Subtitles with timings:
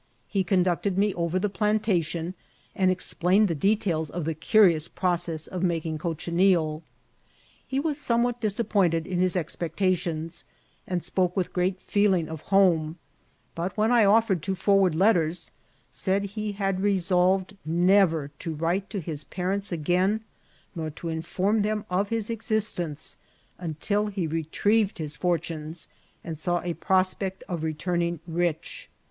[0.27, 2.33] He oonducted me oyer the plantation,
[2.75, 6.81] and explained the details of the outions process of making cochineal.
[7.67, 10.43] He was somewhat disappointed in his expectations,
[10.87, 12.97] and spoke with great feeling of home;
[13.53, 15.51] but when I offered to forwaid letters,
[15.91, 20.21] said he had lescdyed never to write to his parents again,
[20.75, 23.17] nor to inform them of his exsaCenoe
[23.59, 25.87] until he retrieyed his fortunes,
[26.23, 28.89] and saw a prospect of re* turning rich.